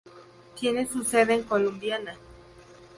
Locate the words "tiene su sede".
0.59-1.35